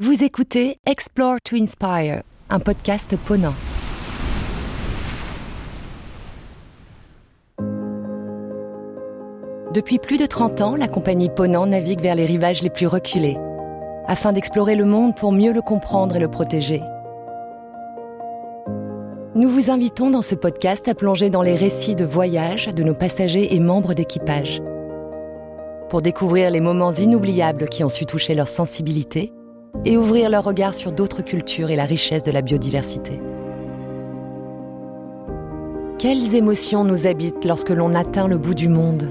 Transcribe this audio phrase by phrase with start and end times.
[0.00, 3.54] Vous écoutez Explore to Inspire, un podcast ponant.
[9.74, 13.38] Depuis plus de 30 ans, la compagnie Ponant navigue vers les rivages les plus reculés,
[14.06, 16.80] afin d'explorer le monde pour mieux le comprendre et le protéger.
[19.34, 22.94] Nous vous invitons dans ce podcast à plonger dans les récits de voyage de nos
[22.94, 24.62] passagers et membres d'équipage.
[25.90, 29.32] Pour découvrir les moments inoubliables qui ont su toucher leur sensibilité
[29.84, 33.20] et ouvrir leur regard sur d'autres cultures et la richesse de la biodiversité.
[35.98, 39.10] Quelles émotions nous habitent lorsque l'on atteint le bout du monde?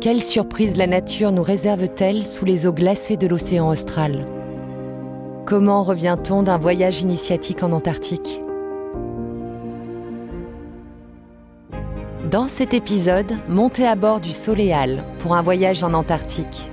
[0.00, 4.26] Quelle surprise la nature nous réserve-t-elle sous les eaux glacées de l'océan austral?
[5.46, 8.42] Comment revient-on d'un voyage initiatique en Antarctique?
[12.30, 16.70] Dans cet épisode, montez à bord du Soleal pour un voyage en Antarctique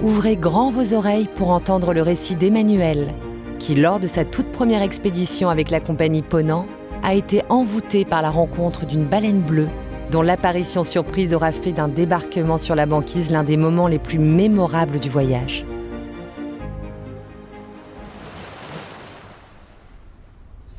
[0.00, 3.12] ouvrez grand vos oreilles pour entendre le récit d'Emmanuel,
[3.58, 6.66] qui, lors de sa toute première expédition avec la compagnie Ponant,
[7.02, 9.68] a été envoûté par la rencontre d'une baleine bleue,
[10.10, 14.18] dont l'apparition surprise aura fait d'un débarquement sur la banquise l'un des moments les plus
[14.18, 15.64] mémorables du voyage.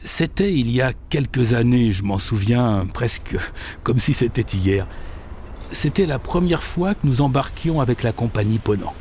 [0.05, 3.37] C'était il y a quelques années, je m'en souviens presque
[3.83, 4.85] comme si c'était hier.
[5.71, 8.93] C'était la première fois que nous embarquions avec la compagnie Ponant.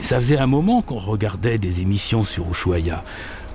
[0.00, 3.04] Ça faisait un moment qu'on regardait des émissions sur Ushuaia.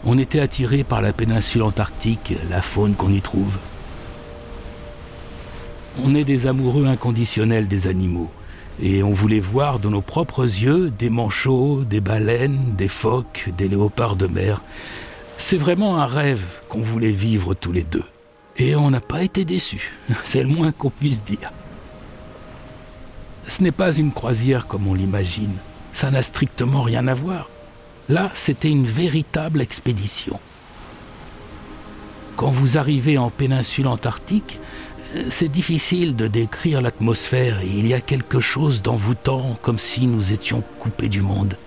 [0.05, 3.57] On était attiré par la péninsule antarctique, la faune qu'on y trouve.
[6.03, 8.29] On est des amoureux inconditionnels des animaux.
[8.81, 13.67] Et on voulait voir de nos propres yeux des manchots, des baleines, des phoques, des
[13.67, 14.63] léopards de mer.
[15.37, 18.03] C'est vraiment un rêve qu'on voulait vivre tous les deux.
[18.57, 21.51] Et on n'a pas été déçus, c'est le moins qu'on puisse dire.
[23.47, 25.53] Ce n'est pas une croisière comme on l'imagine
[25.93, 27.49] ça n'a strictement rien à voir.
[28.09, 30.39] Là, c'était une véritable expédition.
[32.35, 34.59] Quand vous arrivez en péninsule antarctique,
[35.15, 40.07] euh, c'est difficile de décrire l'atmosphère et il y a quelque chose d'envoûtant comme si
[40.07, 41.57] nous étions coupés du monde.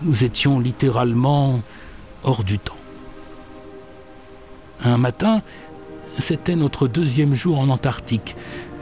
[0.00, 1.62] Nous étions littéralement
[2.22, 2.76] hors du temps.
[4.84, 5.42] Un matin,
[6.18, 8.36] c'était notre deuxième jour en Antarctique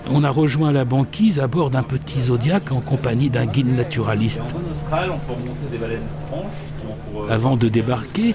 [0.08, 4.42] on a rejoint la banquise à bord d'un petit Zodiac en compagnie d'un guide naturaliste.
[7.28, 8.34] Avant de débarquer,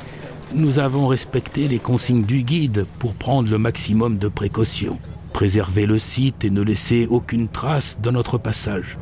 [0.54, 5.00] nous avons respecté les consignes du guide pour prendre le maximum de précautions,
[5.34, 8.98] préserver le site et ne laisser aucune trace de notre passage.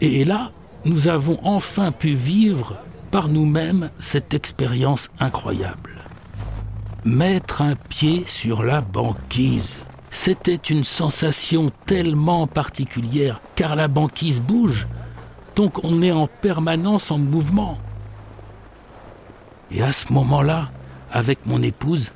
[0.00, 0.52] Et là,
[0.84, 2.76] nous avons enfin pu vivre
[3.10, 5.90] par nous-mêmes cette expérience incroyable.
[7.04, 9.84] Mettre un pied sur la banquise.
[10.14, 14.86] C'était une sensation tellement particulière, car la banquise bouge,
[15.56, 17.78] donc on est en permanence en mouvement.
[19.70, 20.70] Et à ce moment-là,
[21.10, 22.12] avec mon épouse,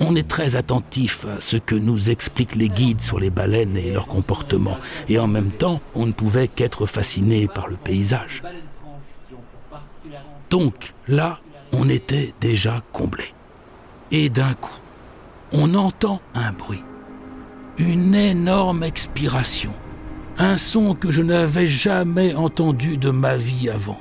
[0.00, 3.92] on est très attentif à ce que nous expliquent les guides sur les baleines et
[3.92, 4.76] leur comportement,
[5.08, 8.42] et en même temps, on ne pouvait qu'être fasciné par le paysage.
[10.50, 11.38] Donc là,
[11.70, 13.24] on était déjà comblé.
[14.10, 14.80] Et d'un coup,
[15.52, 16.82] on entend un bruit
[17.80, 19.72] une énorme expiration,
[20.38, 24.00] un son que je n'avais jamais entendu de ma vie avant,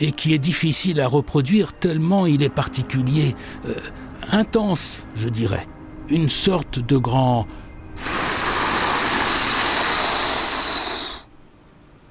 [0.00, 3.34] et qui est difficile à reproduire tellement il est particulier,
[3.66, 3.74] euh,
[4.32, 5.66] intense, je dirais,
[6.08, 7.46] une sorte de grand...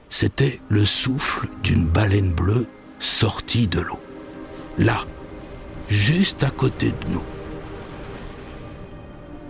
[0.09, 2.67] C'était le souffle d'une baleine bleue
[2.99, 3.99] sortie de l'eau.
[4.77, 5.05] Là,
[5.89, 7.34] juste à côté de nous.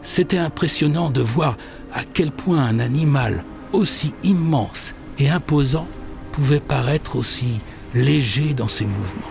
[0.06, 1.58] C'était impressionnant de voir
[1.92, 3.44] à quel point un animal
[3.74, 5.88] aussi immense et imposant
[6.32, 7.60] pouvait paraître aussi
[7.96, 9.22] léger dans ses mouvements.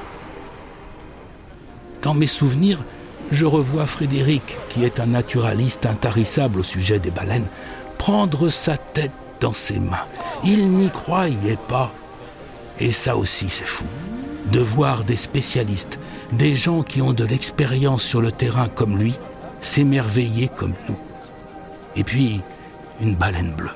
[2.03, 2.84] Dans mes souvenirs,
[3.31, 7.47] je revois Frédéric, qui est un naturaliste intarissable au sujet des baleines,
[7.97, 10.07] prendre sa tête dans ses mains.
[10.45, 11.93] Il n'y croyait pas.
[12.81, 13.84] Et ça aussi, c'est fou.
[14.51, 16.01] De voir des spécialistes,
[16.33, 19.15] des gens qui ont de l'expérience sur le terrain comme lui,
[19.65, 20.99] s'émerveiller comme nous.
[21.97, 22.41] Et puis,
[23.01, 23.71] une baleine bleue.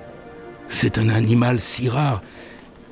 [0.69, 2.23] C'est un animal si rare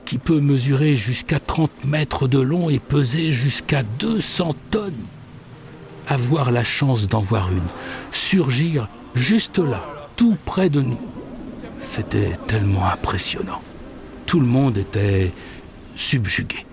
[0.07, 5.05] qui peut mesurer jusqu'à 30 mètres de long et peser jusqu'à 200 tonnes.
[6.09, 7.69] Avoir la chance d'en voir une,
[8.13, 9.85] surgir juste là,
[10.17, 11.01] tout près de nous,
[11.79, 13.61] c'était tellement impressionnant.
[14.25, 15.35] Tout le monde était
[15.97, 16.65] subjugué.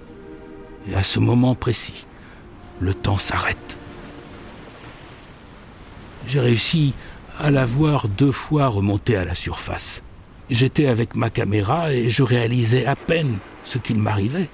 [0.90, 2.06] Et à ce moment précis,
[2.80, 3.78] le temps s'arrête.
[6.28, 6.94] J'ai réussi
[7.40, 10.04] à la voir deux fois remonter à la surface.
[10.50, 14.50] J'étais avec ma caméra et je réalisais à peine ce qu'il m'arrivait.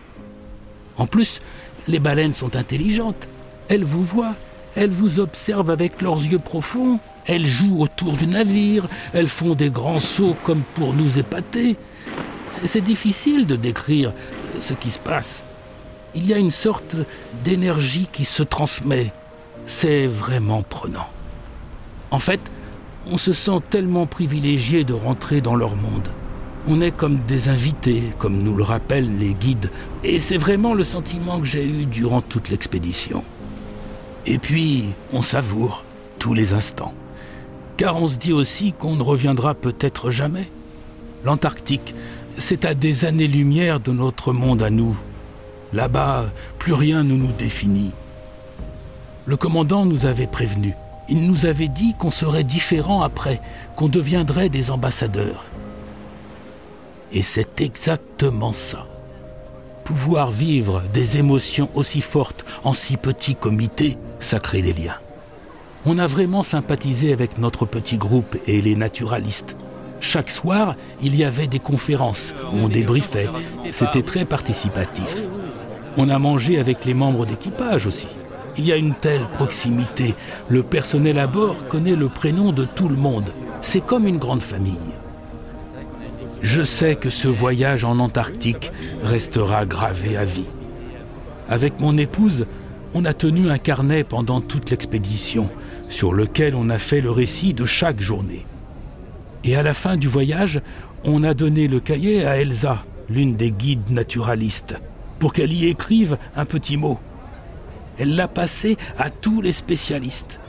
[0.98, 1.40] En plus,
[1.88, 3.28] les baleines sont intelligentes.
[3.70, 4.36] Elles vous voient,
[4.76, 9.70] elles vous observent avec leurs yeux profonds, elles jouent autour du navire, elles font des
[9.70, 11.78] grands sauts comme pour nous épater.
[12.66, 14.14] C'est difficile de décrire
[14.60, 15.44] ce qui se passe.
[16.16, 16.96] Il y a une sorte
[17.44, 19.14] d'énergie qui se transmet.
[19.66, 21.08] C'est vraiment prenant.
[22.12, 22.42] En fait,
[23.12, 26.10] on se sent tellement privilégié de rentrer dans leur monde.
[26.68, 29.72] On est comme des invités, comme nous le rappellent les guides,
[30.04, 33.24] et c'est vraiment le sentiment que j'ai eu durant toute l'expédition.
[34.26, 35.84] Et puis, on savoure
[36.20, 36.94] tous les instants.
[37.78, 40.50] Car on se dit aussi qu'on ne reviendra peut-être jamais.
[41.24, 41.96] L'Antarctique,
[42.38, 44.98] c'est à des années-lumière de notre monde à nous.
[45.74, 47.92] Là-bas, plus rien ne nous définit.
[49.26, 50.74] Le commandant nous avait prévenus.
[51.10, 53.42] Il nous avait dit qu'on serait différent après,
[53.76, 55.46] qu'on deviendrait des ambassadeurs.
[57.12, 58.86] Et c'est exactement ça.
[59.84, 65.00] Pouvoir vivre des émotions aussi fortes en si petit comité, ça crée des liens.
[65.86, 69.58] On a vraiment sympathisé avec notre petit groupe et les naturalistes.
[70.02, 73.30] Chaque soir, il y avait des conférences, on débriefait.
[73.72, 75.28] C'était très participatif.
[75.98, 78.08] On a mangé avec les membres d'équipage aussi.
[78.58, 80.16] Il y a une telle proximité.
[80.50, 83.30] Le personnel à bord connaît le prénom de tout le monde.
[83.62, 84.78] C'est comme une grande famille.
[86.42, 88.72] Je sais que ce voyage en Antarctique
[89.04, 90.48] restera gravé à vie.
[91.50, 92.46] Avec mon épouse,
[92.94, 95.50] on a tenu un carnet pendant toute l'expédition,
[95.90, 98.46] sur lequel on a fait le récit de chaque journée.
[99.44, 100.62] Et à la fin du voyage,
[101.04, 104.76] on a donné le cahier à Elsa, l'une des guides naturalistes,
[105.18, 107.00] pour qu'elle y écrive un petit mot.
[108.00, 110.40] Elle l'a passé à tous les spécialistes.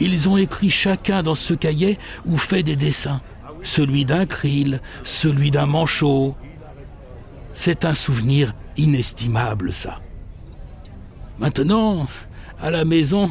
[0.00, 3.20] Ils ont écrit chacun dans ce cahier ou fait des dessins
[3.64, 6.36] celui d'un krill, celui d'un manchot.
[7.52, 10.00] C'est un souvenir inestimable, ça.
[11.38, 12.06] Maintenant,
[12.60, 13.28] à la maison,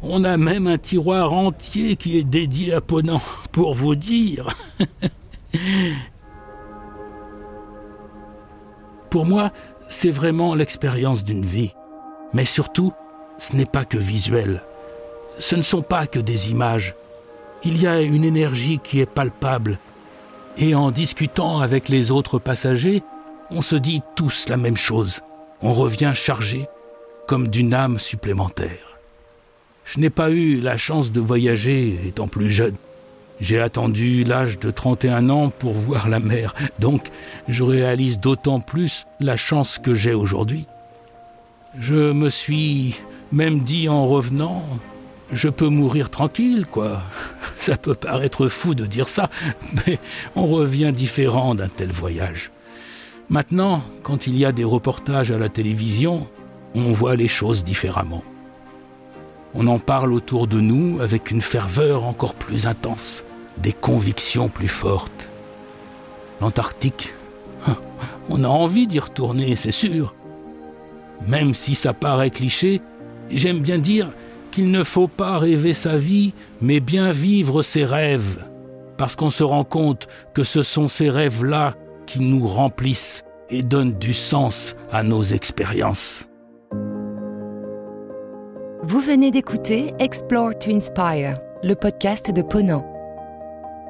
[0.00, 3.20] on a même un tiroir entier qui est dédié à Ponant,
[3.50, 4.48] pour vous dire.
[9.10, 9.52] pour moi,
[9.90, 11.72] c'est vraiment l'expérience d'une vie.
[12.32, 12.94] Mais surtout,
[13.42, 14.62] ce n'est pas que visuel.
[15.40, 16.94] Ce ne sont pas que des images
[17.64, 19.78] il y a une énergie qui est palpable.
[20.58, 23.02] Et en discutant avec les autres passagers,
[23.50, 25.20] on se dit tous la même chose.
[25.60, 26.66] On revient chargé,
[27.28, 28.98] comme d'une âme supplémentaire.
[29.84, 32.76] Je n'ai pas eu la chance de voyager étant plus jeune.
[33.40, 37.08] J'ai attendu l'âge de 31 ans pour voir la mer, donc
[37.48, 40.66] je réalise d'autant plus la chance que j'ai aujourd'hui.
[41.78, 43.00] Je me suis
[43.32, 44.62] même dit en revenant,
[45.32, 47.00] je peux mourir tranquille, quoi.
[47.56, 49.30] Ça peut paraître fou de dire ça,
[49.86, 49.98] mais
[50.36, 52.50] on revient différent d'un tel voyage.
[53.30, 56.26] Maintenant, quand il y a des reportages à la télévision,
[56.74, 58.24] on voit les choses différemment.
[59.54, 63.24] On en parle autour de nous avec une ferveur encore plus intense,
[63.58, 65.30] des convictions plus fortes.
[66.40, 67.14] L'Antarctique,
[68.28, 70.14] on a envie d'y retourner, c'est sûr.
[71.26, 72.80] Même si ça paraît cliché,
[73.30, 74.10] j'aime bien dire
[74.50, 78.44] qu'il ne faut pas rêver sa vie, mais bien vivre ses rêves,
[78.98, 81.74] parce qu'on se rend compte que ce sont ces rêves-là
[82.06, 86.28] qui nous remplissent et donnent du sens à nos expériences.
[88.82, 92.84] Vous venez d'écouter Explore to Inspire, le podcast de Ponant.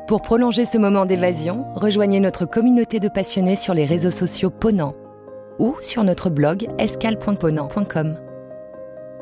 [0.07, 4.95] Pour prolonger ce moment d'évasion, rejoignez notre communauté de passionnés sur les réseaux sociaux Ponant
[5.59, 8.16] ou sur notre blog escale.ponant.com.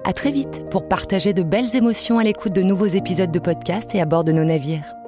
[0.05, 3.95] À très vite pour partager de belles émotions à l'écoute de nouveaux épisodes de podcast
[3.95, 5.00] et à bord de nos navires.